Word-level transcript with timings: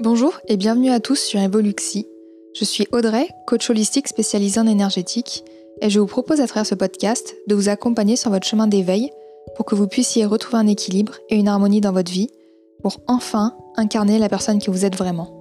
Bonjour 0.00 0.38
et 0.46 0.56
bienvenue 0.56 0.90
à 0.90 1.00
tous 1.00 1.16
sur 1.16 1.40
Evoluxi. 1.40 2.06
Je 2.54 2.64
suis 2.64 2.86
Audrey, 2.92 3.28
coach 3.48 3.68
holistique 3.68 4.06
spécialisée 4.06 4.60
en 4.60 4.68
énergétique, 4.68 5.44
et 5.80 5.90
je 5.90 5.98
vous 5.98 6.06
propose 6.06 6.40
à 6.40 6.46
travers 6.46 6.66
ce 6.66 6.76
podcast 6.76 7.34
de 7.48 7.56
vous 7.56 7.68
accompagner 7.68 8.14
sur 8.14 8.30
votre 8.30 8.46
chemin 8.46 8.68
d'éveil 8.68 9.10
pour 9.56 9.64
que 9.64 9.74
vous 9.74 9.88
puissiez 9.88 10.24
retrouver 10.24 10.58
un 10.58 10.68
équilibre 10.68 11.16
et 11.30 11.36
une 11.36 11.48
harmonie 11.48 11.80
dans 11.80 11.90
votre 11.90 12.12
vie 12.12 12.30
pour 12.80 13.00
enfin 13.08 13.58
incarner 13.74 14.20
la 14.20 14.28
personne 14.28 14.62
que 14.62 14.70
vous 14.70 14.84
êtes 14.84 14.94
vraiment. 14.94 15.34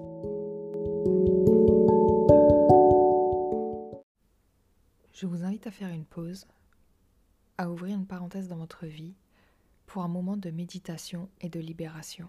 Je 5.14 5.28
vous 5.28 5.44
invite 5.44 5.68
à 5.68 5.72
faire 5.72 5.90
une 5.90 6.06
pause, 6.06 6.48
à 7.60 7.70
ouvrir 7.70 7.94
une 7.94 8.08
parenthèse 8.08 8.48
dans 8.48 8.58
votre 8.58 8.88
vie 8.88 9.14
pour 9.86 10.02
un 10.02 10.08
moment 10.08 10.36
de 10.36 10.50
méditation 10.50 11.30
et 11.42 11.50
de 11.50 11.60
libération. 11.60 12.28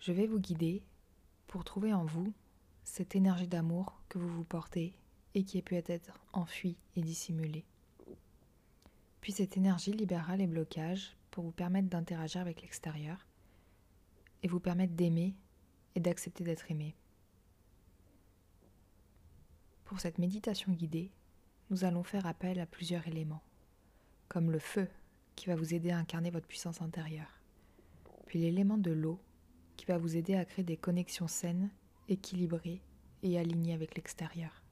Je 0.00 0.12
vais 0.12 0.26
vous 0.26 0.40
guider 0.40 0.82
pour 1.46 1.62
trouver 1.62 1.92
en 1.92 2.06
vous 2.06 2.32
cette 2.84 3.14
énergie 3.14 3.46
d'amour 3.46 4.00
que 4.08 4.18
vous 4.18 4.30
vous 4.30 4.44
portez 4.44 4.94
et 5.34 5.44
qui 5.44 5.58
a 5.58 5.62
pu 5.62 5.76
être 5.76 6.18
enfuie 6.32 6.78
et 6.96 7.02
dissimulée. 7.02 7.66
Puis 9.20 9.32
cette 9.32 9.58
énergie 9.58 9.92
libérera 9.92 10.38
les 10.38 10.46
blocages 10.46 11.16
pour 11.30 11.44
vous 11.44 11.52
permettre 11.52 11.90
d'interagir 11.90 12.40
avec 12.40 12.62
l'extérieur 12.62 13.26
et 14.42 14.48
vous 14.48 14.58
permettre 14.58 14.94
d'aimer 14.94 15.34
et 15.94 16.00
d'accepter 16.00 16.44
d'être 16.44 16.70
aimé. 16.70 16.96
Pour 19.84 20.00
cette 20.00 20.16
méditation 20.16 20.72
guidée, 20.72 21.12
nous 21.68 21.84
allons 21.84 22.04
faire 22.04 22.24
appel 22.24 22.58
à 22.58 22.64
plusieurs 22.64 23.06
éléments, 23.06 23.42
comme 24.28 24.50
le 24.50 24.60
feu 24.60 24.88
qui 25.36 25.46
va 25.46 25.56
vous 25.56 25.74
aider 25.74 25.90
à 25.90 25.98
incarner 25.98 26.30
votre 26.30 26.46
puissance 26.46 26.80
intérieure. 26.80 27.38
Puis 28.26 28.38
l'élément 28.38 28.78
de 28.78 28.92
l'eau 28.92 29.20
qui 29.80 29.86
va 29.86 29.96
vous 29.96 30.14
aider 30.14 30.34
à 30.34 30.44
créer 30.44 30.62
des 30.62 30.76
connexions 30.76 31.26
saines, 31.26 31.70
équilibrées 32.06 32.82
et 33.22 33.38
alignées 33.38 33.72
avec 33.72 33.94
l'extérieur. 33.94 34.62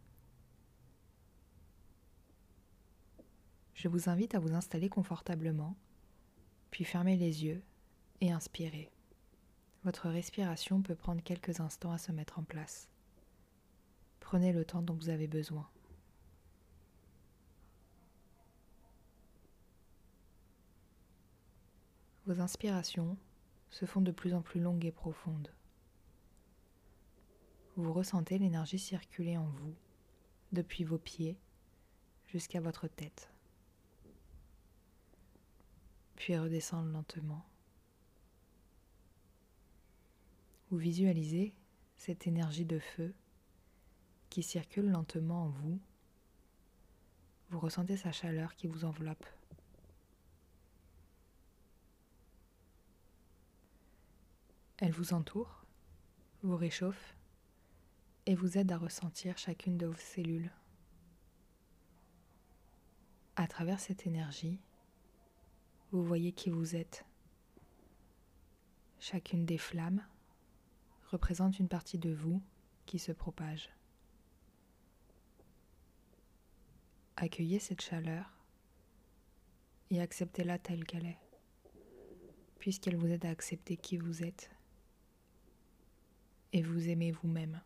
Je 3.73 3.89
vous 3.89 4.11
invite 4.11 4.35
à 4.35 4.39
vous 4.39 4.53
installer 4.53 4.91
confortablement, 4.91 5.75
puis 6.71 6.85
fermer 6.85 7.17
les 7.17 7.43
yeux 7.43 7.63
et 8.21 8.33
inspirer. 8.33 8.91
Votre 9.83 10.11
respiration 10.11 10.83
peut 10.83 10.95
prendre 10.95 11.23
quelques 11.23 11.61
instants 11.61 11.93
à 11.93 11.99
se 11.99 12.13
mettre 12.13 12.39
en 12.39 12.43
place. 12.43 12.91
Prenez 14.21 14.53
le 14.53 14.67
temps 14.67 14.83
dont 14.83 14.93
vous 14.93 15.09
avez 15.09 15.27
besoin. 15.27 15.67
Vos 22.27 22.43
inspirations 22.43 23.17
se 23.71 23.85
font 23.85 24.01
de 24.01 24.11
plus 24.11 24.35
en 24.35 24.43
plus 24.43 24.61
longues 24.61 24.85
et 24.85 24.93
profondes. 24.93 25.53
Vous 27.77 27.93
ressentez 27.93 28.39
l'énergie 28.39 28.79
circuler 28.79 29.37
en 29.37 29.47
vous, 29.47 29.75
depuis 30.53 30.85
vos 30.85 30.99
pieds 30.99 31.39
jusqu'à 32.27 32.61
votre 32.61 32.89
tête, 32.89 33.31
puis 36.17 36.37
redescendre 36.37 36.91
lentement. 36.91 37.45
Vous 40.71 40.79
visualisez 40.79 41.55
cette 41.97 42.27
énergie 42.27 42.67
de 42.67 42.79
feu 42.79 43.15
qui 44.29 44.43
circule 44.43 44.91
lentement 44.91 45.45
en 45.45 45.49
vous. 45.49 45.81
Vous 47.51 47.61
ressentez 47.61 47.97
sa 47.97 48.13
chaleur 48.13 48.55
qui 48.55 48.67
vous 48.67 48.85
enveloppe. 48.85 49.25
Elle 54.81 54.93
vous 54.93 55.13
entoure, 55.13 55.65
vous 56.45 56.57
réchauffe 56.57 57.17
et 58.27 58.37
vous 58.37 58.59
aide 58.59 58.71
à 58.71 58.79
ressentir 58.79 59.37
chacune 59.37 59.77
de 59.77 59.87
vos 59.87 59.99
cellules. 59.99 60.53
À 63.35 63.49
travers 63.49 63.81
cette 63.81 64.07
énergie, 64.07 64.61
vous 65.91 66.05
voyez 66.05 66.31
qui 66.31 66.51
vous 66.51 66.77
êtes. 66.77 67.05
Chacune 69.01 69.45
des 69.45 69.59
flammes 69.59 70.07
représente 71.11 71.59
une 71.59 71.69
partie 71.69 71.99
de 71.99 72.13
vous 72.13 72.41
qui 72.87 73.01
se 73.01 73.11
propage. 73.11 73.71
Accueillez 77.17 77.59
cette 77.59 77.81
chaleur 77.81 78.33
et 79.91 80.01
acceptez-la 80.01 80.61
telle 80.61 80.85
qu'elle 80.85 81.07
est, 81.07 81.19
puisqu'elle 82.61 82.97
vous 82.97 83.09
aide 83.09 83.27
à 83.27 83.31
accepter 83.31 83.77
qui 83.77 83.97
vous 83.97 84.23
êtes 84.23 84.53
et 86.53 86.63
vous 86.63 86.89
aimez 86.89 87.13
vous-même. 87.13 87.61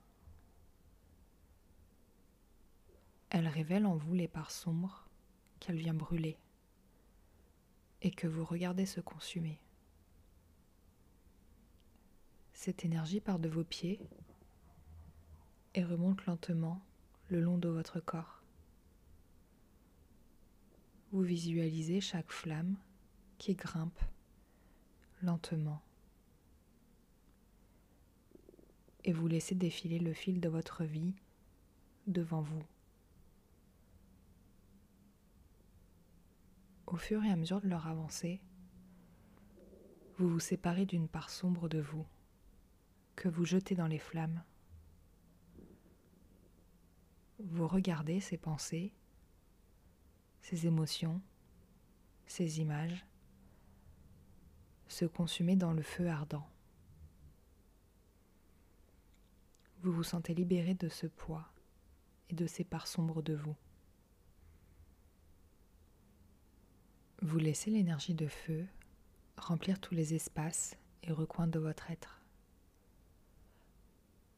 Elle 3.30 3.48
révèle 3.48 3.86
en 3.86 3.96
vous 3.96 4.14
les 4.14 4.28
parts 4.28 4.50
sombres 4.50 5.08
qu'elle 5.60 5.78
vient 5.78 5.94
brûler 5.94 6.38
et 8.02 8.10
que 8.10 8.26
vous 8.26 8.44
regardez 8.44 8.84
se 8.84 9.00
consumer. 9.00 9.58
Cette 12.52 12.84
énergie 12.84 13.20
part 13.20 13.38
de 13.38 13.48
vos 13.48 13.64
pieds 13.64 14.00
et 15.74 15.84
remonte 15.84 16.26
lentement 16.26 16.82
le 17.28 17.40
long 17.40 17.58
de 17.58 17.68
votre 17.68 18.00
corps. 18.00 18.42
Vous 21.12 21.22
visualisez 21.22 22.00
chaque 22.00 22.30
flamme 22.30 22.76
qui 23.38 23.54
grimpe 23.54 24.00
lentement 25.22 25.82
et 29.04 29.12
vous 29.12 29.26
laissez 29.26 29.54
défiler 29.54 29.98
le 29.98 30.12
fil 30.12 30.40
de 30.40 30.48
votre 30.48 30.84
vie 30.84 31.14
devant 32.06 32.40
vous. 32.40 32.62
Au 36.86 36.96
fur 36.96 37.24
et 37.24 37.30
à 37.30 37.36
mesure 37.36 37.60
de 37.60 37.68
leur 37.68 37.86
avancée, 37.86 38.40
vous 40.18 40.28
vous 40.28 40.40
séparez 40.40 40.86
d'une 40.86 41.08
part 41.08 41.30
sombre 41.30 41.68
de 41.68 41.80
vous 41.80 42.06
que 43.16 43.28
vous 43.28 43.44
jetez 43.44 43.74
dans 43.74 43.86
les 43.86 43.98
flammes. 43.98 44.42
Vous 47.38 47.66
regardez 47.66 48.20
ces 48.20 48.36
pensées, 48.36 48.92
ces 50.42 50.66
émotions, 50.66 51.20
ces 52.26 52.60
images 52.60 53.04
se 54.88 55.06
consumer 55.06 55.56
dans 55.56 55.72
le 55.72 55.82
feu 55.82 56.08
ardent. 56.08 56.46
Vous 59.82 59.90
vous 59.90 60.04
sentez 60.04 60.32
libéré 60.32 60.74
de 60.74 60.88
ce 60.88 61.08
poids 61.08 61.50
et 62.30 62.34
de 62.34 62.46
ces 62.46 62.62
parts 62.62 62.86
sombres 62.86 63.20
de 63.20 63.34
vous. 63.34 63.56
Vous 67.20 67.38
laissez 67.38 67.70
l'énergie 67.70 68.14
de 68.14 68.28
feu 68.28 68.64
remplir 69.36 69.80
tous 69.80 69.94
les 69.94 70.14
espaces 70.14 70.76
et 71.02 71.10
recoins 71.10 71.48
de 71.48 71.58
votre 71.58 71.90
être. 71.90 72.22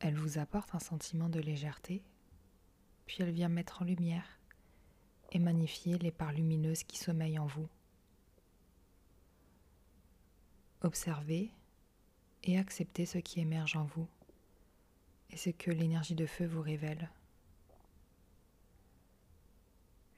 Elle 0.01 0.17
vous 0.17 0.39
apporte 0.39 0.75
un 0.75 0.79
sentiment 0.79 1.29
de 1.29 1.41
légèreté, 1.41 2.03
puis 3.05 3.19
elle 3.21 3.31
vient 3.31 3.49
mettre 3.49 3.83
en 3.83 3.85
lumière 3.85 4.39
et 5.33 5.39
magnifier 5.39 5.99
les 5.99 6.11
parts 6.11 6.33
lumineuses 6.33 6.85
qui 6.85 6.97
sommeillent 6.97 7.39
en 7.39 7.47
vous. 7.47 7.69
Observez 10.81 11.51
et 12.45 12.59
acceptez 12.59 13.05
ce 13.05 13.19
qui 13.19 13.41
émerge 13.41 13.77
en 13.77 13.85
vous 13.85 14.09
et 15.31 15.37
ce 15.37 15.51
que 15.51 15.71
l'énergie 15.71 16.15
de 16.15 16.27
feu 16.27 16.47
vous 16.47 16.63
révèle. 16.63 17.11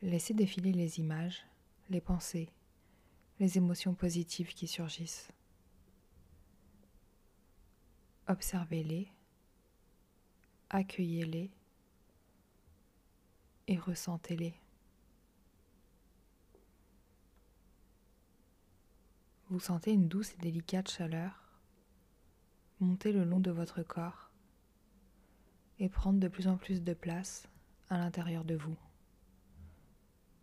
Laissez 0.03 0.35
défiler 0.35 0.73
les 0.73 0.99
images, 0.99 1.47
les 1.89 2.01
pensées, 2.01 2.51
les 3.41 3.57
émotions 3.57 3.95
positives 3.95 4.55
qui 4.55 4.67
surgissent. 4.67 5.29
Observez-les, 8.29 9.09
accueillez-les 10.71 11.51
et 13.69 13.79
ressentez-les. 13.79 14.55
Vous 19.49 19.61
sentez 19.61 19.93
une 19.93 20.09
douce 20.09 20.33
et 20.35 20.39
délicate 20.39 20.91
chaleur 20.91 21.47
monter 22.81 23.13
le 23.13 23.25
long 23.25 23.41
de 23.41 23.51
votre 23.51 23.83
corps 23.83 24.26
et 25.79 25.89
prendre 25.89 26.21
de 26.21 26.29
plus 26.29 26.49
en 26.49 26.57
plus 26.57 26.83
de 26.83 26.95
place 26.95 27.49
à 27.89 27.99
l'intérieur 27.99 28.45
de 28.45 28.55
vous, 28.55 28.77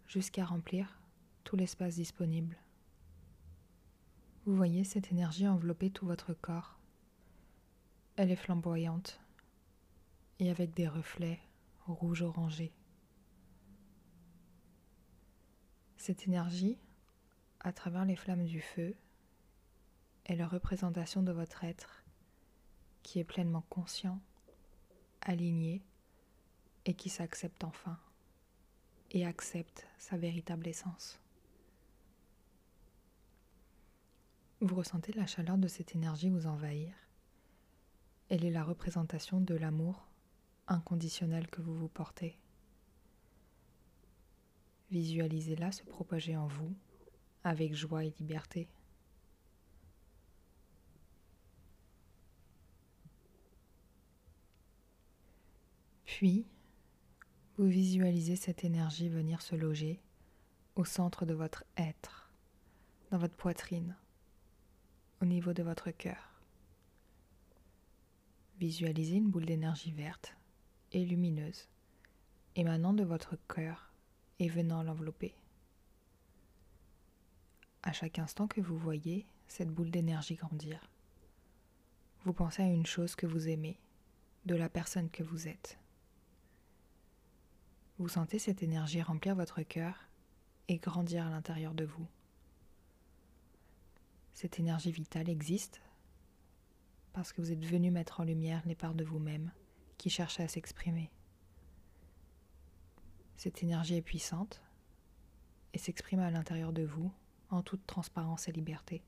jusqu'à 0.07 0.45
remplir 0.45 0.99
tout 1.43 1.55
l'espace 1.55 1.95
disponible. 1.95 2.57
Vous 4.45 4.55
voyez 4.55 4.83
cette 4.83 5.11
énergie 5.11 5.47
envelopper 5.47 5.89
tout 5.89 6.05
votre 6.05 6.33
corps. 6.33 6.77
Elle 8.15 8.31
est 8.31 8.35
flamboyante 8.35 9.19
et 10.39 10.49
avec 10.49 10.73
des 10.73 10.87
reflets 10.87 11.39
rouge-orangé. 11.87 12.71
Cette 15.97 16.27
énergie, 16.27 16.77
à 17.61 17.71
travers 17.71 18.05
les 18.05 18.15
flammes 18.15 18.45
du 18.45 18.61
feu, 18.61 18.95
est 20.25 20.35
la 20.35 20.47
représentation 20.47 21.23
de 21.23 21.31
votre 21.31 21.63
être 21.63 22.03
qui 23.03 23.19
est 23.19 23.23
pleinement 23.23 23.63
conscient, 23.69 24.19
aligné 25.25 25.81
et 26.85 26.93
qui 26.93 27.09
s'accepte 27.09 27.63
enfin 27.63 27.97
et 29.11 29.25
accepte 29.25 29.87
sa 29.97 30.17
véritable 30.17 30.67
essence. 30.67 31.19
Vous 34.61 34.75
ressentez 34.75 35.11
la 35.13 35.27
chaleur 35.27 35.57
de 35.57 35.67
cette 35.67 35.95
énergie 35.95 36.29
vous 36.29 36.47
envahir. 36.47 36.93
Elle 38.29 38.45
est 38.45 38.51
la 38.51 38.63
représentation 38.63 39.41
de 39.41 39.55
l'amour 39.55 40.07
inconditionnel 40.67 41.47
que 41.47 41.61
vous 41.61 41.75
vous 41.75 41.89
portez. 41.89 42.37
Visualisez-la 44.89 45.71
se 45.71 45.83
propager 45.83 46.37
en 46.37 46.47
vous 46.47 46.73
avec 47.43 47.75
joie 47.75 48.05
et 48.05 48.13
liberté. 48.19 48.67
Puis, 56.23 56.45
vous 57.57 57.67
visualisez 57.67 58.37
cette 58.37 58.63
énergie 58.63 59.09
venir 59.09 59.41
se 59.41 59.57
loger 59.57 59.99
au 60.77 60.85
centre 60.85 61.25
de 61.25 61.33
votre 61.33 61.65
être, 61.75 62.31
dans 63.11 63.17
votre 63.17 63.35
poitrine, 63.35 63.97
au 65.21 65.25
niveau 65.25 65.51
de 65.51 65.63
votre 65.63 65.91
cœur. 65.91 66.39
Visualisez 68.57 69.17
une 69.17 69.29
boule 69.29 69.45
d'énergie 69.45 69.91
verte 69.91 70.33
et 70.93 71.03
lumineuse 71.03 71.67
émanant 72.55 72.93
de 72.93 73.03
votre 73.03 73.35
cœur 73.53 73.91
et 74.39 74.47
venant 74.47 74.81
l'envelopper. 74.81 75.35
À 77.81 77.91
chaque 77.91 78.17
instant 78.17 78.47
que 78.47 78.61
vous 78.61 78.77
voyez 78.77 79.25
cette 79.49 79.71
boule 79.71 79.91
d'énergie 79.91 80.35
grandir, 80.35 80.89
vous 82.23 82.31
pensez 82.31 82.63
à 82.63 82.67
une 82.67 82.85
chose 82.85 83.13
que 83.13 83.27
vous 83.27 83.49
aimez, 83.49 83.77
de 84.45 84.55
la 84.55 84.69
personne 84.69 85.09
que 85.09 85.23
vous 85.23 85.49
êtes. 85.49 85.82
Vous 87.99 88.07
sentez 88.07 88.39
cette 88.39 88.63
énergie 88.63 89.01
remplir 89.01 89.35
votre 89.35 89.61
cœur 89.61 90.09
et 90.67 90.77
grandir 90.77 91.27
à 91.27 91.29
l'intérieur 91.29 91.75
de 91.75 91.85
vous. 91.85 92.07
Cette 94.33 94.59
énergie 94.59 94.91
vitale 94.91 95.29
existe 95.29 95.81
parce 97.13 97.31
que 97.31 97.41
vous 97.41 97.51
êtes 97.51 97.63
venu 97.63 97.91
mettre 97.91 98.19
en 98.19 98.23
lumière 98.23 98.63
les 98.65 98.73
parts 98.73 98.95
de 98.95 99.03
vous-même 99.03 99.51
qui 99.99 100.09
cherchaient 100.09 100.43
à 100.43 100.47
s'exprimer. 100.47 101.11
Cette 103.37 103.61
énergie 103.61 103.95
est 103.95 104.01
puissante 104.01 104.63
et 105.73 105.77
s'exprime 105.77 106.19
à 106.19 106.31
l'intérieur 106.31 106.73
de 106.73 106.83
vous 106.83 107.11
en 107.51 107.61
toute 107.61 107.85
transparence 107.85 108.47
et 108.47 108.51
liberté. 108.51 109.03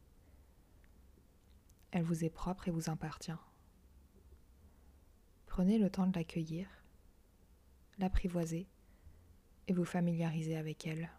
Elle 1.90 2.04
vous 2.04 2.24
est 2.24 2.30
propre 2.30 2.68
et 2.68 2.72
vous 2.72 2.90
appartient. 2.92 3.32
Prenez 5.48 5.80
le 5.80 5.90
temps 5.90 6.06
de 6.06 6.16
l'accueillir, 6.16 6.68
l'apprivoiser 7.98 8.68
et 9.68 9.74
vous 9.74 9.86
familiariser 9.86 10.58
avec 10.58 10.86
elle. 10.88 11.10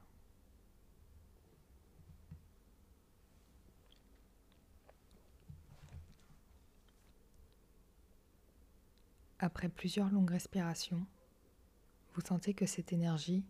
Après 9.38 9.68
plusieurs 9.68 10.10
longues 10.10 10.30
respirations, 10.30 11.06
vous 12.14 12.22
sentez 12.22 12.54
que 12.54 12.64
cette 12.64 12.92
énergie 12.92 13.44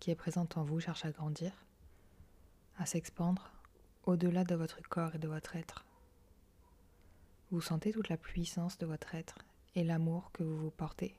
qui 0.00 0.10
est 0.10 0.14
présente 0.14 0.56
en 0.56 0.64
vous 0.64 0.80
cherche 0.80 1.04
à 1.04 1.10
grandir, 1.10 1.52
à 2.78 2.86
s'expandre 2.86 3.52
au-delà 4.04 4.44
de 4.44 4.54
votre 4.54 4.80
corps 4.88 5.14
et 5.14 5.18
de 5.18 5.28
votre 5.28 5.56
être. 5.56 5.84
Vous 7.50 7.60
sentez 7.60 7.92
toute 7.92 8.08
la 8.08 8.16
puissance 8.16 8.78
de 8.78 8.86
votre 8.86 9.14
être 9.14 9.38
et 9.74 9.84
l'amour 9.84 10.32
que 10.32 10.42
vous 10.42 10.56
vous 10.56 10.70
portez. 10.70 11.16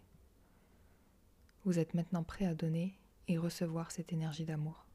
Vous 1.64 1.80
êtes 1.80 1.94
maintenant 1.94 2.24
prêt 2.24 2.46
à 2.46 2.56
donner 2.56 2.98
et 3.28 3.38
recevoir 3.38 3.92
cette 3.92 4.14
énergie 4.14 4.46
d'amour. 4.46 4.86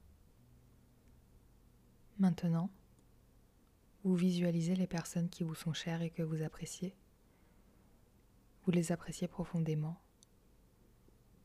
Maintenant, 2.19 2.71
vous 4.05 4.17
visualisez 4.17 4.75
les 4.75 4.87
personnes 4.87 5.29
qui 5.29 5.45
vous 5.45 5.55
sont 5.55 5.73
chères 5.73 6.03
et 6.03 6.11
que 6.11 6.23
vous 6.23 6.43
appréciez. 6.43 6.95
Vous 8.65 8.71
les 8.71 8.93
appréciez 8.93 9.29
profondément, 9.29 10.01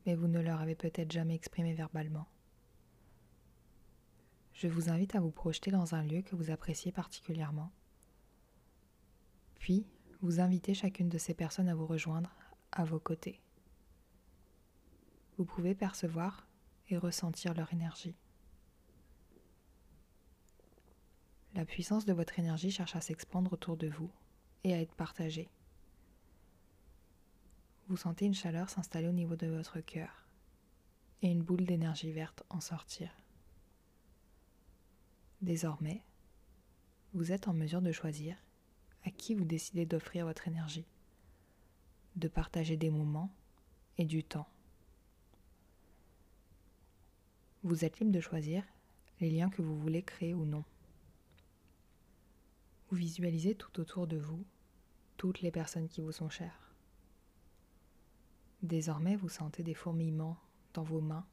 mais 0.06 0.16
vous 0.16 0.28
ne 0.28 0.40
leur 0.40 0.62
avez 0.62 0.76
peut-être 0.76 1.12
jamais 1.12 1.36
exprimé 1.36 1.74
verbalement. 1.74 2.28
Je 4.54 4.68
vous 4.68 4.90
invite 4.90 5.16
à 5.16 5.20
vous 5.20 5.32
projeter 5.32 5.70
dans 5.70 5.94
un 5.94 6.04
lieu 6.04 6.22
que 6.22 6.36
vous 6.36 6.50
appréciez 6.50 6.92
particulièrement. 6.92 7.72
Puis, 9.60 9.86
vous 10.22 10.40
invitez 10.40 10.74
chacune 10.74 11.10
de 11.10 11.18
ces 11.20 11.36
personnes 11.36 11.70
à 11.70 11.76
vous 11.76 11.86
rejoindre 11.86 12.36
à 12.72 12.84
vos 12.84 13.00
côtés. 13.00 13.40
Vous 15.38 15.46
pouvez 15.46 15.76
percevoir 15.76 16.47
et 16.90 16.98
ressentir 16.98 17.54
leur 17.54 17.72
énergie. 17.74 18.16
La 21.56 21.66
puissance 21.66 22.06
de 22.06 22.14
votre 22.14 22.38
énergie 22.40 22.72
cherche 22.72 22.96
à 22.96 23.02
s'expandre 23.02 23.54
autour 23.54 23.78
de 23.78 23.88
vous 23.88 24.12
et 24.64 24.74
à 24.74 24.82
être 24.82 24.96
partagée. 24.96 25.50
Vous 27.88 27.98
sentez 27.98 28.26
une 28.26 28.36
chaleur 28.36 28.70
s'installer 28.70 29.08
au 29.08 29.14
niveau 29.14 29.36
de 29.36 29.48
votre 29.48 29.80
cœur 29.80 30.28
et 31.22 31.32
une 31.32 31.42
boule 31.42 31.66
d'énergie 31.66 32.12
verte 32.12 32.44
en 32.50 32.60
sortir. 32.60 33.10
Désormais, 35.42 36.04
vous 37.14 37.32
êtes 37.32 37.48
en 37.48 37.54
mesure 37.54 37.82
de 37.82 37.92
choisir 37.92 38.36
à 39.06 39.10
qui 39.10 39.34
vous 39.34 39.46
décidez 39.46 39.86
d'offrir 39.86 40.26
votre 40.26 40.48
énergie, 40.48 40.86
de 42.16 42.28
partager 42.28 42.76
des 42.76 42.90
moments 42.90 43.34
et 43.98 44.06
du 44.06 44.24
temps. 44.24 44.50
Vous 47.68 47.84
êtes 47.84 48.00
libre 48.00 48.14
de 48.14 48.22
choisir 48.22 48.64
les 49.20 49.30
liens 49.30 49.50
que 49.50 49.62
vous 49.62 49.78
voulez 49.78 50.02
créer 50.02 50.34
ou 50.34 50.46
non. 50.46 50.64
Vous 52.88 52.96
visualisez 52.96 53.56
tout 53.56 53.82
autour 53.82 54.08
de 54.08 54.16
vous 54.16 54.46
toutes 55.18 55.42
les 55.42 55.52
personnes 55.52 55.90
qui 55.90 56.00
vous 56.00 56.14
sont 56.14 56.30
chères. 56.30 56.74
Désormais, 58.62 59.18
vous 59.18 59.28
sentez 59.28 59.64
des 59.64 59.74
fourmillements 59.74 60.38
dans 60.74 60.84
vos 60.84 61.02
mains 61.02 61.28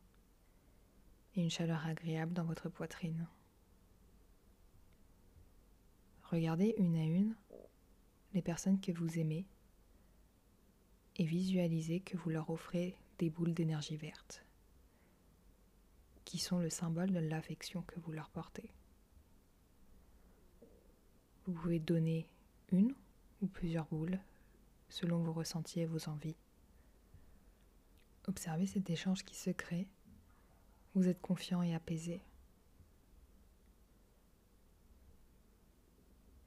et 1.37 1.41
une 1.41 1.51
chaleur 1.51 1.87
agréable 1.87 2.33
dans 2.33 2.43
votre 2.43 2.69
poitrine. 2.69 3.29
Regardez 6.25 6.75
une 6.79 6.97
à 6.97 7.05
une 7.05 7.37
les 8.33 8.43
personnes 8.43 8.81
que 8.81 8.91
vous 8.91 9.21
aimez 9.21 9.47
et 11.15 11.27
visualisez 11.27 12.01
que 12.01 12.17
vous 12.17 12.31
leur 12.31 12.51
offrez 12.51 12.99
des 13.21 13.31
boules 13.31 13.55
d'énergie 13.55 13.97
verte 13.97 14.45
qui 16.35 16.41
sont 16.41 16.59
le 16.59 16.69
symbole 16.69 17.13
de 17.13 17.21
l'affection 17.21 17.83
que 17.83 18.01
vous 18.01 18.11
leur 18.11 18.29
portez. 18.29 18.69
Vous 21.47 21.53
pouvez 21.53 21.79
donner 21.79 22.27
une 22.73 22.93
ou 23.41 23.47
plusieurs 23.47 23.87
boules 23.87 24.19
selon 24.89 25.23
vos 25.23 25.33
ressentis 25.33 25.79
et 25.79 25.87
vos 25.87 26.09
envies. 26.09 26.35
Observez 28.27 28.67
cet 28.67 28.91
échange 28.91 29.25
qui 29.25 29.37
se 29.37 29.51
crée. 29.51 29.87
Vous 30.97 31.07
êtes 31.07 31.21
confiant 31.21 31.63
et 31.63 31.73
apaisé. 31.73 32.21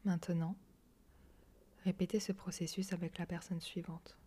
Maintenant, 0.04 0.58
répétez 1.86 2.20
ce 2.20 2.34
processus 2.34 2.92
avec 2.92 3.18
la 3.20 3.26
personne 3.26 3.62
suivante. 3.62 4.18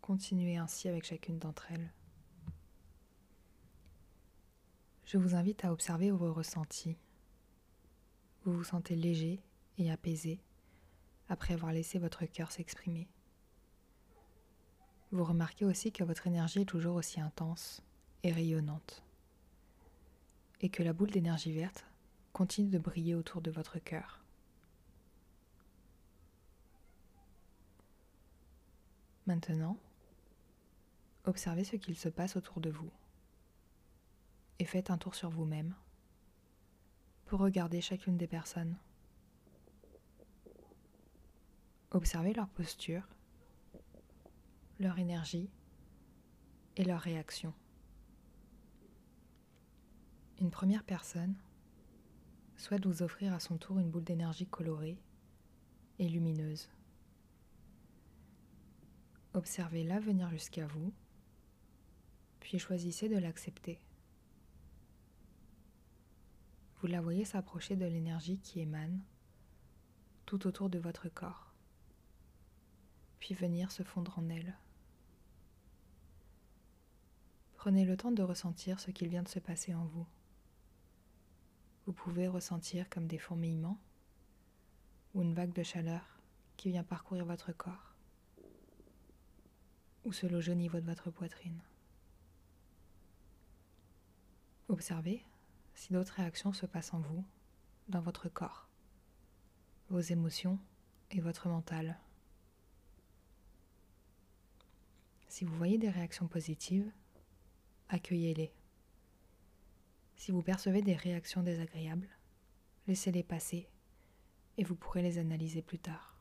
Continuez 0.00 0.56
ainsi 0.56 0.88
avec 0.88 1.04
chacune 1.04 1.40
d'entre 1.40 1.66
elles. 1.72 1.90
Je 5.12 5.18
vous 5.18 5.34
invite 5.34 5.66
à 5.66 5.72
observer 5.72 6.10
vos 6.10 6.32
ressentis. 6.32 6.96
Vous 8.44 8.54
vous 8.54 8.64
sentez 8.64 8.96
léger 8.96 9.42
et 9.76 9.92
apaisé 9.92 10.40
après 11.28 11.52
avoir 11.52 11.70
laissé 11.70 11.98
votre 11.98 12.24
cœur 12.24 12.50
s'exprimer. 12.50 13.10
Vous 15.10 15.22
remarquez 15.22 15.66
aussi 15.66 15.92
que 15.92 16.02
votre 16.02 16.26
énergie 16.26 16.62
est 16.62 16.64
toujours 16.64 16.96
aussi 16.96 17.20
intense 17.20 17.82
et 18.22 18.32
rayonnante 18.32 19.04
et 20.62 20.70
que 20.70 20.82
la 20.82 20.94
boule 20.94 21.10
d'énergie 21.10 21.52
verte 21.52 21.84
continue 22.32 22.70
de 22.70 22.78
briller 22.78 23.14
autour 23.14 23.42
de 23.42 23.50
votre 23.50 23.78
cœur. 23.78 24.24
Maintenant, 29.26 29.76
observez 31.26 31.64
ce 31.64 31.76
qu'il 31.76 31.98
se 31.98 32.08
passe 32.08 32.34
autour 32.34 32.62
de 32.62 32.70
vous 32.70 32.90
et 34.62 34.64
faites 34.64 34.90
un 34.92 34.96
tour 34.96 35.16
sur 35.16 35.28
vous-même 35.28 35.74
pour 37.26 37.40
regarder 37.40 37.80
chacune 37.80 38.16
des 38.16 38.28
personnes. 38.28 38.78
Observez 41.90 42.32
leur 42.32 42.48
posture, 42.48 43.02
leur 44.78 45.00
énergie 45.00 45.50
et 46.76 46.84
leur 46.84 47.00
réaction. 47.00 47.52
Une 50.38 50.52
première 50.52 50.84
personne 50.84 51.34
souhaite 52.56 52.86
vous 52.86 53.02
offrir 53.02 53.34
à 53.34 53.40
son 53.40 53.58
tour 53.58 53.80
une 53.80 53.90
boule 53.90 54.04
d'énergie 54.04 54.46
colorée 54.46 55.02
et 55.98 56.08
lumineuse. 56.08 56.70
Observez-la 59.34 59.98
venir 59.98 60.30
jusqu'à 60.30 60.68
vous, 60.68 60.92
puis 62.38 62.60
choisissez 62.60 63.08
de 63.08 63.18
l'accepter. 63.18 63.80
Vous 66.82 66.88
la 66.88 67.00
voyez 67.00 67.24
s'approcher 67.24 67.76
de 67.76 67.86
l'énergie 67.86 68.40
qui 68.40 68.58
émane 68.58 69.00
tout 70.26 70.48
autour 70.48 70.68
de 70.68 70.80
votre 70.80 71.08
corps, 71.08 71.54
puis 73.20 73.34
venir 73.34 73.70
se 73.70 73.84
fondre 73.84 74.18
en 74.18 74.28
elle. 74.28 74.58
Prenez 77.54 77.84
le 77.84 77.96
temps 77.96 78.10
de 78.10 78.24
ressentir 78.24 78.80
ce 78.80 78.90
qu'il 78.90 79.06
vient 79.06 79.22
de 79.22 79.28
se 79.28 79.38
passer 79.38 79.72
en 79.76 79.84
vous. 79.84 80.08
Vous 81.86 81.92
pouvez 81.92 82.26
ressentir 82.26 82.90
comme 82.90 83.06
des 83.06 83.18
fourmillements 83.18 83.78
ou 85.14 85.22
une 85.22 85.34
vague 85.34 85.52
de 85.52 85.62
chaleur 85.62 86.20
qui 86.56 86.70
vient 86.70 86.82
parcourir 86.82 87.24
votre 87.24 87.52
corps 87.52 87.94
ou 90.04 90.12
se 90.12 90.26
loge 90.26 90.48
au 90.48 90.54
niveau 90.54 90.80
de 90.80 90.86
votre 90.86 91.12
poitrine. 91.12 91.62
Observez 94.68 95.24
si 95.74 95.92
d'autres 95.92 96.14
réactions 96.14 96.52
se 96.52 96.66
passent 96.66 96.94
en 96.94 97.00
vous, 97.00 97.24
dans 97.88 98.00
votre 98.00 98.28
corps, 98.28 98.68
vos 99.88 100.00
émotions 100.00 100.58
et 101.10 101.20
votre 101.20 101.48
mental. 101.48 101.98
Si 105.28 105.44
vous 105.44 105.56
voyez 105.56 105.78
des 105.78 105.90
réactions 105.90 106.28
positives, 106.28 106.90
accueillez-les. 107.88 108.52
Si 110.16 110.30
vous 110.30 110.42
percevez 110.42 110.82
des 110.82 110.94
réactions 110.94 111.42
désagréables, 111.42 112.08
laissez-les 112.86 113.22
passer 113.22 113.68
et 114.56 114.64
vous 114.64 114.76
pourrez 114.76 115.02
les 115.02 115.18
analyser 115.18 115.62
plus 115.62 115.78
tard. 115.78 116.16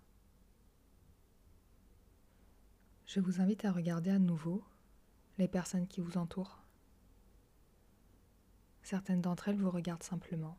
Je 3.06 3.20
vous 3.20 3.42
invite 3.42 3.66
à 3.66 3.72
regarder 3.72 4.12
à 4.12 4.20
nouveau 4.20 4.64
les 5.38 5.50
personnes 5.50 5.88
qui 5.88 6.00
vous 6.00 6.18
entourent. 6.18 6.61
Certaines 8.84 9.22
d'entre 9.22 9.50
elles 9.50 9.58
vous 9.58 9.72
regardent 9.72 10.04
simplement 10.04 10.58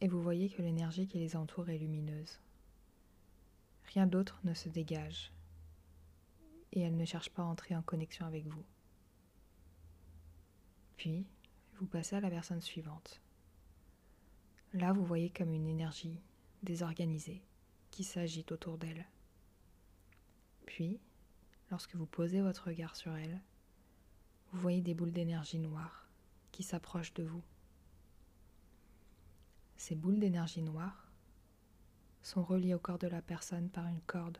et 0.00 0.08
vous 0.08 0.22
voyez 0.22 0.48
que 0.48 0.62
l'énergie 0.62 1.06
qui 1.06 1.18
les 1.18 1.36
entoure 1.36 1.68
est 1.68 1.78
lumineuse. 1.78 2.40
Rien 3.92 4.06
d'autre 4.06 4.40
ne 4.44 4.54
se 4.54 4.68
dégage 4.68 5.32
et 6.72 6.80
elles 6.80 6.96
ne 6.96 7.04
cherchent 7.04 7.30
pas 7.30 7.42
à 7.42 7.46
entrer 7.46 7.76
en 7.76 7.82
connexion 7.82 8.24
avec 8.26 8.46
vous. 8.46 8.64
Puis, 10.96 11.26
vous 11.76 11.86
passez 11.86 12.16
à 12.16 12.20
la 12.20 12.30
personne 12.30 12.60
suivante. 12.60 13.20
Là, 14.72 14.92
vous 14.92 15.04
voyez 15.04 15.30
comme 15.30 15.52
une 15.52 15.66
énergie 15.66 16.20
désorganisée 16.62 17.42
qui 17.90 18.04
s'agite 18.04 18.52
autour 18.52 18.78
d'elle. 18.78 19.04
Puis, 20.66 21.00
lorsque 21.70 21.96
vous 21.96 22.06
posez 22.06 22.40
votre 22.40 22.68
regard 22.68 22.94
sur 22.96 23.16
elle, 23.16 23.40
vous 24.52 24.60
voyez 24.60 24.80
des 24.80 24.94
boules 24.94 25.12
d'énergie 25.12 25.58
noire 25.58 25.99
qui 26.60 26.66
s'approchent 26.66 27.14
de 27.14 27.22
vous. 27.22 27.42
Ces 29.78 29.94
boules 29.94 30.20
d'énergie 30.20 30.60
noire 30.60 31.10
sont 32.20 32.42
reliées 32.42 32.74
au 32.74 32.78
corps 32.78 32.98
de 32.98 33.06
la 33.06 33.22
personne 33.22 33.70
par 33.70 33.86
une 33.86 34.02
corde. 34.02 34.36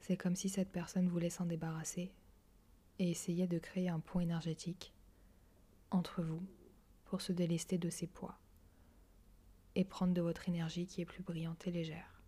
C'est 0.00 0.16
comme 0.16 0.36
si 0.36 0.48
cette 0.48 0.72
personne 0.72 1.10
voulait 1.10 1.28
s'en 1.28 1.44
débarrasser 1.44 2.10
et 2.98 3.10
essayait 3.10 3.48
de 3.48 3.58
créer 3.58 3.90
un 3.90 4.00
pont 4.00 4.20
énergétique 4.20 4.94
entre 5.90 6.22
vous 6.22 6.42
pour 7.04 7.20
se 7.20 7.32
délester 7.32 7.76
de 7.76 7.90
ses 7.90 8.06
poids 8.06 8.38
et 9.74 9.84
prendre 9.84 10.14
de 10.14 10.22
votre 10.22 10.48
énergie 10.48 10.86
qui 10.86 11.02
est 11.02 11.04
plus 11.04 11.22
brillante 11.22 11.66
et 11.66 11.70
légère. 11.70 12.22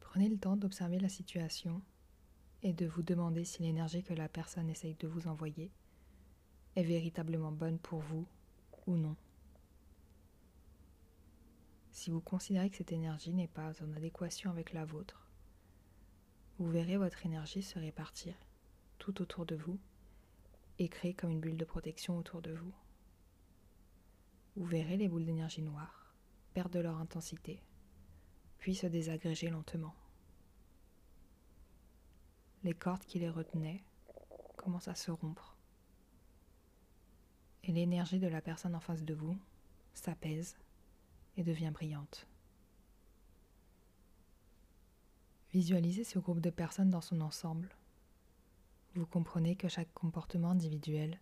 Prenez 0.00 0.30
le 0.30 0.38
temps 0.38 0.56
d'observer 0.56 0.98
la 0.98 1.10
situation 1.10 1.82
et 2.62 2.72
de 2.72 2.86
vous 2.86 3.02
demander 3.02 3.44
si 3.44 3.62
l'énergie 3.62 4.02
que 4.02 4.14
la 4.14 4.30
personne 4.30 4.70
essaye 4.70 4.94
de 4.94 5.08
vous 5.08 5.28
envoyer 5.28 5.70
est 6.76 6.82
véritablement 6.82 7.52
bonne 7.52 7.78
pour 7.78 8.00
vous 8.00 8.26
ou 8.86 8.96
non. 8.96 9.16
Si 11.90 12.10
vous 12.10 12.20
considérez 12.20 12.70
que 12.70 12.76
cette 12.76 12.92
énergie 12.92 13.32
n'est 13.32 13.48
pas 13.48 13.72
en 13.82 13.92
adéquation 13.92 14.50
avec 14.50 14.72
la 14.72 14.84
vôtre, 14.84 15.28
vous 16.58 16.70
verrez 16.70 16.96
votre 16.96 17.26
énergie 17.26 17.62
se 17.62 17.78
répartir 17.78 18.34
tout 18.98 19.20
autour 19.20 19.46
de 19.46 19.56
vous 19.56 19.78
et 20.78 20.88
créer 20.88 21.14
comme 21.14 21.30
une 21.30 21.40
bulle 21.40 21.56
de 21.56 21.64
protection 21.64 22.16
autour 22.18 22.40
de 22.40 22.52
vous. 22.52 22.74
Vous 24.56 24.64
verrez 24.64 24.96
les 24.96 25.08
boules 25.08 25.24
d'énergie 25.24 25.62
noire 25.62 26.14
perdre 26.54 26.80
leur 26.80 26.98
intensité, 26.98 27.62
puis 28.58 28.74
se 28.74 28.86
désagréger 28.86 29.48
lentement. 29.48 29.94
Les 32.62 32.74
cordes 32.74 33.04
qui 33.04 33.18
les 33.18 33.30
retenaient 33.30 33.82
commencent 34.56 34.88
à 34.88 34.94
se 34.94 35.10
rompre 35.10 35.51
et 37.64 37.72
l'énergie 37.72 38.18
de 38.18 38.26
la 38.26 38.40
personne 38.40 38.74
en 38.74 38.80
face 38.80 39.04
de 39.04 39.14
vous 39.14 39.36
s'apaise 39.94 40.56
et 41.36 41.44
devient 41.44 41.70
brillante. 41.72 42.26
Visualisez 45.52 46.04
ce 46.04 46.18
groupe 46.18 46.40
de 46.40 46.50
personnes 46.50 46.90
dans 46.90 47.00
son 47.00 47.20
ensemble. 47.20 47.68
Vous 48.94 49.06
comprenez 49.06 49.54
que 49.54 49.68
chaque 49.68 49.92
comportement 49.92 50.50
individuel 50.50 51.20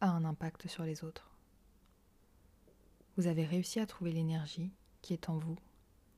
a 0.00 0.10
un 0.10 0.24
impact 0.24 0.68
sur 0.68 0.84
les 0.84 1.04
autres. 1.04 1.30
Vous 3.16 3.26
avez 3.26 3.44
réussi 3.44 3.80
à 3.80 3.86
trouver 3.86 4.12
l'énergie 4.12 4.70
qui 5.02 5.14
est 5.14 5.28
en 5.28 5.38
vous 5.38 5.56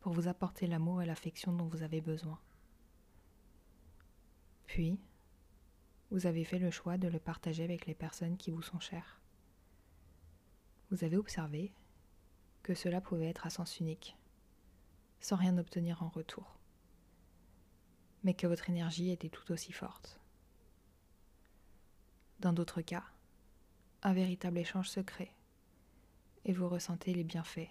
pour 0.00 0.12
vous 0.12 0.28
apporter 0.28 0.66
l'amour 0.66 1.00
et 1.00 1.06
l'affection 1.06 1.52
dont 1.52 1.66
vous 1.66 1.82
avez 1.82 2.00
besoin. 2.00 2.38
Puis, 4.66 4.98
vous 6.10 6.26
avez 6.26 6.44
fait 6.44 6.58
le 6.58 6.70
choix 6.70 6.98
de 6.98 7.08
le 7.08 7.18
partager 7.18 7.64
avec 7.64 7.86
les 7.86 7.94
personnes 7.94 8.36
qui 8.36 8.50
vous 8.50 8.62
sont 8.62 8.80
chères. 8.80 9.21
Vous 10.92 11.04
avez 11.04 11.16
observé 11.16 11.72
que 12.62 12.74
cela 12.74 13.00
pouvait 13.00 13.30
être 13.30 13.46
à 13.46 13.50
sens 13.50 13.80
unique, 13.80 14.14
sans 15.20 15.36
rien 15.36 15.56
obtenir 15.56 16.02
en 16.02 16.10
retour, 16.10 16.58
mais 18.22 18.34
que 18.34 18.46
votre 18.46 18.68
énergie 18.68 19.10
était 19.10 19.30
tout 19.30 19.50
aussi 19.52 19.72
forte. 19.72 20.20
Dans 22.40 22.52
d'autres 22.52 22.82
cas, 22.82 23.04
un 24.02 24.12
véritable 24.12 24.58
échange 24.58 24.90
se 24.90 25.00
crée 25.00 25.32
et 26.44 26.52
vous 26.52 26.68
ressentez 26.68 27.14
les 27.14 27.24
bienfaits 27.24 27.70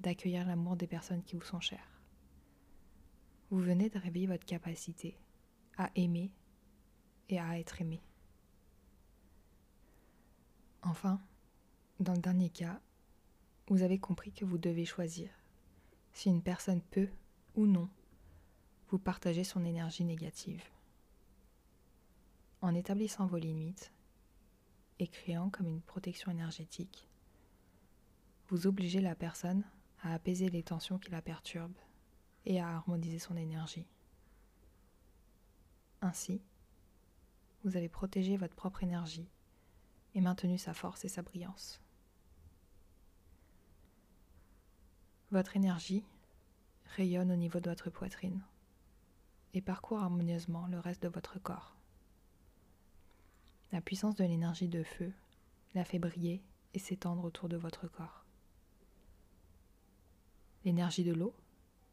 d'accueillir 0.00 0.46
l'amour 0.46 0.76
des 0.76 0.86
personnes 0.86 1.22
qui 1.22 1.36
vous 1.36 1.44
sont 1.46 1.60
chères. 1.60 2.02
Vous 3.48 3.60
venez 3.60 3.88
de 3.88 3.98
réveiller 3.98 4.26
votre 4.26 4.44
capacité 4.44 5.18
à 5.78 5.90
aimer 5.94 6.30
et 7.30 7.40
à 7.40 7.58
être 7.58 7.80
aimé. 7.80 8.02
Enfin, 10.82 11.22
dans 12.00 12.14
le 12.14 12.20
dernier 12.20 12.50
cas, 12.50 12.80
vous 13.68 13.82
avez 13.82 13.98
compris 13.98 14.32
que 14.32 14.44
vous 14.44 14.58
devez 14.58 14.84
choisir 14.84 15.30
si 16.12 16.28
une 16.28 16.42
personne 16.42 16.80
peut 16.80 17.08
ou 17.54 17.66
non 17.66 17.88
vous 18.88 18.98
partager 18.98 19.44
son 19.44 19.64
énergie 19.64 20.04
négative. 20.04 20.62
En 22.60 22.74
établissant 22.74 23.26
vos 23.26 23.36
limites 23.36 23.92
et 24.98 25.06
créant 25.06 25.50
comme 25.50 25.68
une 25.68 25.82
protection 25.82 26.30
énergétique, 26.30 27.08
vous 28.48 28.66
obligez 28.66 29.00
la 29.00 29.14
personne 29.14 29.64
à 30.02 30.14
apaiser 30.14 30.48
les 30.50 30.62
tensions 30.62 30.98
qui 30.98 31.10
la 31.10 31.22
perturbent 31.22 31.78
et 32.44 32.60
à 32.60 32.68
harmoniser 32.68 33.18
son 33.18 33.36
énergie. 33.36 33.86
Ainsi, 36.02 36.42
vous 37.64 37.76
avez 37.76 37.88
protégé 37.88 38.36
votre 38.36 38.54
propre 38.54 38.82
énergie 38.82 39.28
et 40.14 40.20
maintenu 40.20 40.58
sa 40.58 40.74
force 40.74 41.04
et 41.04 41.08
sa 41.08 41.22
brillance. 41.22 41.83
Votre 45.34 45.56
énergie 45.56 46.04
rayonne 46.94 47.32
au 47.32 47.34
niveau 47.34 47.58
de 47.58 47.68
votre 47.68 47.90
poitrine 47.90 48.40
et 49.52 49.60
parcourt 49.60 49.98
harmonieusement 49.98 50.68
le 50.68 50.78
reste 50.78 51.02
de 51.02 51.08
votre 51.08 51.40
corps. 51.40 51.74
La 53.72 53.80
puissance 53.80 54.14
de 54.14 54.22
l'énergie 54.22 54.68
de 54.68 54.84
feu 54.84 55.12
la 55.74 55.84
fait 55.84 55.98
briller 55.98 56.40
et 56.72 56.78
s'étendre 56.78 57.24
autour 57.24 57.48
de 57.48 57.56
votre 57.56 57.88
corps. 57.88 58.24
L'énergie 60.64 61.02
de 61.02 61.12
l'eau 61.12 61.34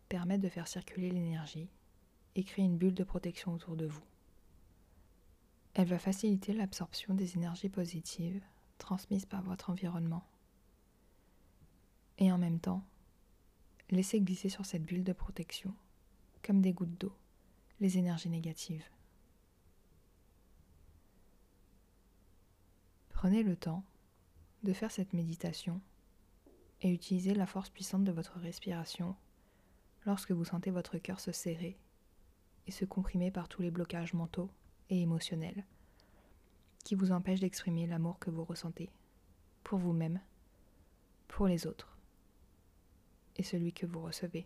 permet 0.08 0.38
de 0.38 0.48
faire 0.48 0.68
circuler 0.68 1.10
l'énergie 1.10 1.68
et 2.36 2.44
créer 2.44 2.66
une 2.66 2.78
bulle 2.78 2.94
de 2.94 3.04
protection 3.04 3.56
autour 3.56 3.76
de 3.76 3.88
vous. 3.88 4.06
Elle 5.74 5.88
va 5.88 5.98
faciliter 5.98 6.54
l'absorption 6.54 7.16
des 7.16 7.38
énergies 7.38 7.70
positives 7.70 8.44
transmises 8.78 9.26
par 9.26 9.42
votre 9.42 9.72
environnement. 9.72 10.28
Et 12.20 12.32
en 12.32 12.38
même 12.38 12.60
temps, 12.60 12.86
laissez 13.92 14.22
glisser 14.22 14.50
sur 14.50 14.66
cette 14.66 14.84
bulle 14.84 15.04
de 15.04 15.14
protection, 15.14 15.74
comme 16.44 16.62
des 16.62 16.74
gouttes 16.74 16.98
d'eau, 17.00 17.14
les 17.80 17.98
énergies 17.98 18.30
négatives. 18.30 18.86
Prenez 23.10 23.44
le 23.44 23.56
temps 23.56 23.84
de 24.64 24.74
faire 24.74 24.92
cette 24.92 25.14
méditation 25.14 25.82
et 26.82 26.90
utilisez 26.90 27.36
la 27.36 27.46
force 27.46 27.70
puissante 27.70 28.04
de 28.04 28.12
votre 28.12 28.40
respiration 28.40 29.16
lorsque 30.06 30.32
vous 30.32 30.46
sentez 30.46 30.72
votre 30.72 30.98
cœur 30.98 31.20
se 31.20 31.32
serrer 31.32 31.78
et 32.66 32.72
se 32.72 32.86
comprimer 32.86 33.30
par 33.30 33.48
tous 33.48 33.62
les 33.62 33.72
blocages 33.72 34.14
mentaux 34.14 34.50
et 34.90 35.02
émotionnels 35.02 35.66
qui 36.84 36.96
vous 36.96 37.12
empêchent 37.12 37.42
d'exprimer 37.42 37.86
l'amour 37.86 38.18
que 38.20 38.32
vous 38.32 38.44
ressentez 38.44 38.90
pour 39.64 39.78
vous-même, 39.78 40.20
pour 41.28 41.48
les 41.48 41.68
autres 41.68 42.01
et 43.38 43.44
celui 43.44 43.74
que 43.74 43.86
vous 43.86 44.02
recevez. 44.02 44.46